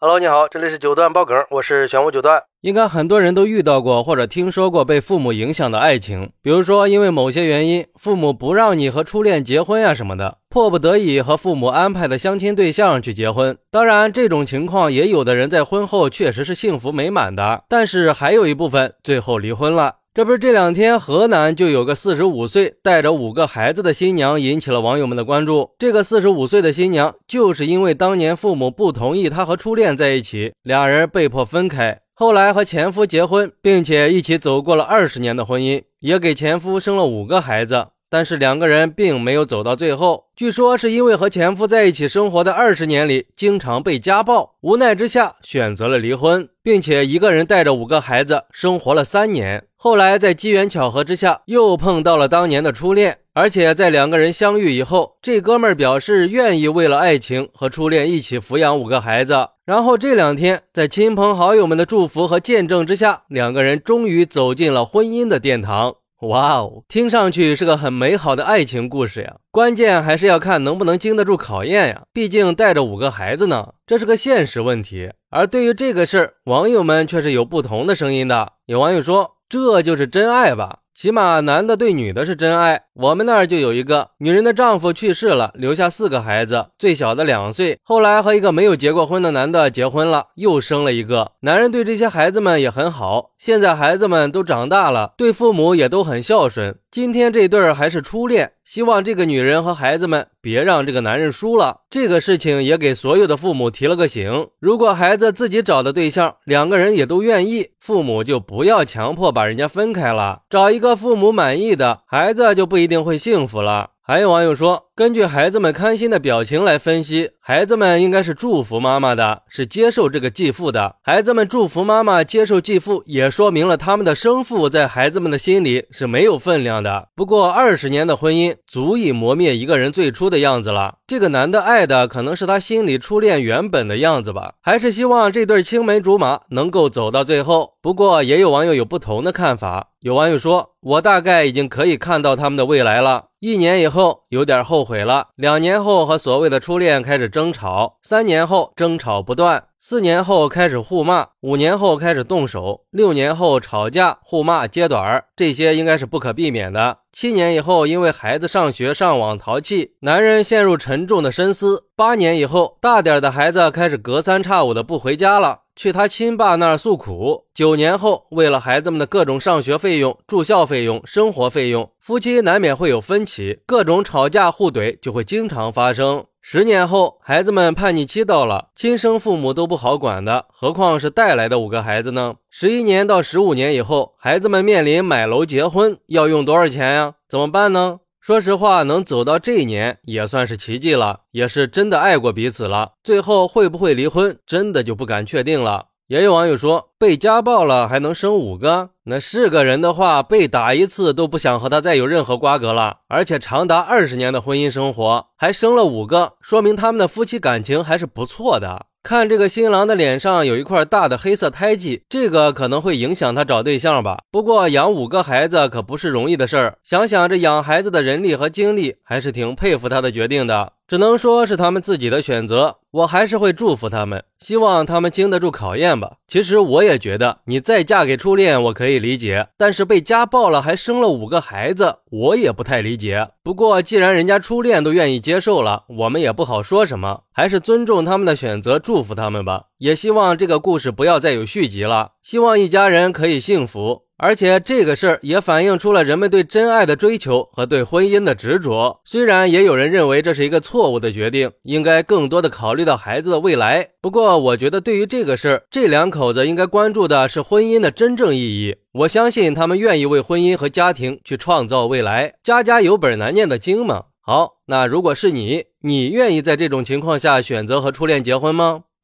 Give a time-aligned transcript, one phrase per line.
[0.00, 2.40] Hello，你好，这里是九段爆梗，我是玄武九段。
[2.60, 13.58] 应该很多人都遇到过或者听说过被父母影响的爱情，比如说因为某些原因，父母不让你和初恋结婚呀什么的，迫不得已和父母安排的相亲对象去结婚。
[13.72, 19.96] 当然，这种情况也有的人在婚后确实是幸福美满的，但是还有一部分最后离婚了。
[20.18, 25.70] 这不是这两天河南就有个四十五岁带着五个孩子的新娘引起了网友们的关注。
[25.78, 37.86] 这个四十五岁的新娘就是因为当年父母不同意她和初恋在一起，俩人被迫分开，后来和前夫结婚，并且一起走过了二十年的婚姻，也给前夫生了五个孩子。
[38.10, 49.64] 但是两个人并没有走到最后，据说是因为和前夫在一起生活的二十年里经常被家暴，无奈之下选择了离婚，并且一个人带着五个孩子生活了三年。
[49.76, 59.48] 后来在机缘巧合之下又碰到了当年的初恋，而且在两个人相遇以后，这哥们儿表示愿意为了爱情和初恋一起抚养五个孩子。
[59.64, 65.96] 然后这两天在亲朋好友们的祝福和见证之下，两个人终于走进了婚姻的殿堂。
[66.22, 69.36] 哇哦，听上去是个很美好的爱情故事呀！
[69.52, 72.02] 关键还是要看能不能经得住考验呀。
[72.12, 75.12] 毕竟带着五个孩子呢，这是个现实问题。
[75.30, 78.54] 而对于这个事儿，网友们却是有不同的声音的。
[78.66, 80.80] 有网友说：“这就是真爱吧？
[81.00, 87.78] 起码男的对女的是真爱。”我们那儿就有一个女人的丈夫去世了，留下四个孩子，最小的两岁。
[87.84, 91.30] 后来和一个没有结过婚的男的结婚了，又生了一个。
[91.42, 93.30] 男人对这些孩子们也很好。
[93.38, 96.76] 现在孩子们都长大了，对父母也都很孝顺。
[96.90, 101.78] 今天这对儿还是初恋，希望这个女人和孩子们别让这个男人输了。
[101.88, 112.86] 这个事情也给所有的父母提了个醒：如果孩子自己找的对象，两个人也都愿意，父母就不要强迫把人家分开了，找一个父母满意的孩子就不一。
[112.86, 113.90] 定会幸福了。
[114.02, 120.96] 还有网友说，根据孩子们开心的表情来分析，孩子们应该是祝福妈妈的，是接受这个继父的。
[121.04, 127.10] 孩子们祝福妈妈接受继父，也说明了他们的生父在孩子们的心里是没有分量的。
[127.14, 130.96] 不过，二十年的婚姻足以磨灭一个人最初的样子了。
[131.06, 134.54] 这个男的爱的可能是他心里初恋原本的样子吧？
[134.60, 137.74] 还是希望这对青梅竹马能够走到最后？
[137.80, 139.90] 不过，也有网友有不同的看法。
[140.00, 157.00] 有网友说：“我大概已经可以看到他们的未来了。”一年以后有点后毁了，两年后和所谓的初恋开始争吵，三年后争吵不断，四年后开始互骂，五年后开始动手，六年后吵架互骂揭短儿，这些应该是不可避免的。
[157.12, 161.84] 七年以后因为孩子上学上网淘气，男人陷入沉重的深思。
[161.94, 165.60] 八年以后大点的孩子开始隔三差五的不回家了。
[165.78, 167.44] 去他亲爸那儿诉苦。
[167.54, 176.24] 九年后，为了孩子们的各种上学费用、住校费用、生活费用，夫妻难免会有分歧，各种吵架互怼就会经常发生。
[176.40, 182.34] 十年后，孩子们叛逆期到了，亲生父母都不好管的，何况是带来的五个孩子呢？
[182.50, 187.14] 十一年到十五年以后，孩子们面临买楼结婚，要用多少钱呀？
[187.28, 188.00] 怎么办呢？
[188.28, 192.92] 说实话，能走到这一年也算是奇迹了，也是真的爱过彼此了。
[193.02, 195.86] 最后会不会离婚，真的就不敢确定了。
[196.08, 198.90] 也有网友说，被家暴了还能生五个？
[199.04, 202.98] 那是个人的话，被打一次都不想和他再有任何瓜葛了。
[203.08, 208.88] 而且长达二十年的婚姻生活，还生了五个，说明他们的夫妻感情还是不错的。
[209.08, 214.18] 看这个新郎的脸上有一块大的黑色胎记，这个可能会影响他找对象吧。
[214.30, 220.74] 不过养五个孩子可不是容易的事儿，想想这养孩子的人力和精力，还是挺佩服他的决定的。
[220.88, 226.12] 只能说是他们自己的选择，我还是会祝福他们，希望他们经得住考验吧。
[226.26, 233.28] 其实我也觉得，你再嫁给初恋，我可以理解，但是被家暴了还生了五个孩子，我也不太理解。
[233.42, 239.64] 不过既然人家初恋都愿意接受了，我们也不好说什么，还是尊重他们的选择，祝福他们吧。
[239.78, 244.02] 也希望这个故事不要再有续集了，希望一家人可以幸福。
[244.20, 249.00] 而且这个事儿也反映出了人们对真爱的追求和对婚姻的执着。
[249.04, 253.90] 虽然也有人认为这是一个错误的决定，应该更多的考虑到孩子的未来。
[254.00, 258.78] 不过，我觉得对于这个事儿，这两口子应该关注的是婚姻的真正意义。
[258.92, 262.34] 我相信他们愿意为婚姻和家庭去创造未来。
[262.42, 264.06] 家家有本难念的经嘛。
[264.20, 268.82] 好，那如果是你，你愿意在这种情况下选择和初恋结婚吗？